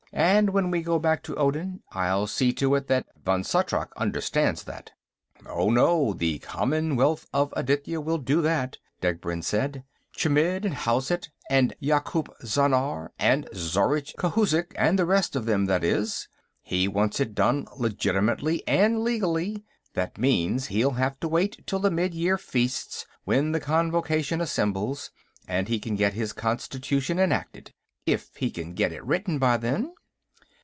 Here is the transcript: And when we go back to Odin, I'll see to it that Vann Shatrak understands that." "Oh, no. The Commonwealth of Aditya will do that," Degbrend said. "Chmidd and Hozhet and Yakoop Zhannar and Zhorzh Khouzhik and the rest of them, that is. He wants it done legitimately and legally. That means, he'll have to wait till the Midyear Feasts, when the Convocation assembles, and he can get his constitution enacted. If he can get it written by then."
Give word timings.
And 0.13 0.49
when 0.49 0.71
we 0.71 0.81
go 0.81 0.99
back 0.99 1.23
to 1.23 1.35
Odin, 1.37 1.83
I'll 1.93 2.27
see 2.27 2.51
to 2.55 2.75
it 2.75 2.87
that 2.89 3.05
Vann 3.23 3.43
Shatrak 3.45 3.93
understands 3.95 4.65
that." 4.65 4.91
"Oh, 5.45 5.69
no. 5.69 6.11
The 6.11 6.39
Commonwealth 6.39 7.27
of 7.31 7.53
Aditya 7.55 8.01
will 8.01 8.17
do 8.17 8.41
that," 8.41 8.77
Degbrend 8.99 9.45
said. 9.45 9.85
"Chmidd 10.17 10.65
and 10.65 10.75
Hozhet 10.75 11.29
and 11.49 11.73
Yakoop 11.81 12.27
Zhannar 12.43 13.11
and 13.17 13.45
Zhorzh 13.53 14.13
Khouzhik 14.17 14.73
and 14.75 14.99
the 14.99 15.05
rest 15.05 15.37
of 15.37 15.45
them, 15.45 15.67
that 15.67 15.81
is. 15.81 16.27
He 16.61 16.89
wants 16.89 17.21
it 17.21 17.33
done 17.33 17.65
legitimately 17.77 18.67
and 18.67 18.99
legally. 19.05 19.63
That 19.93 20.17
means, 20.17 20.67
he'll 20.67 20.91
have 20.91 21.21
to 21.21 21.29
wait 21.29 21.65
till 21.65 21.79
the 21.79 21.89
Midyear 21.89 22.37
Feasts, 22.37 23.05
when 23.23 23.53
the 23.53 23.61
Convocation 23.61 24.41
assembles, 24.41 25.09
and 25.47 25.69
he 25.69 25.79
can 25.79 25.95
get 25.95 26.13
his 26.13 26.33
constitution 26.33 27.17
enacted. 27.17 27.73
If 28.05 28.35
he 28.35 28.51
can 28.51 28.73
get 28.73 28.91
it 28.91 29.05
written 29.05 29.39
by 29.39 29.55
then." 29.55 29.93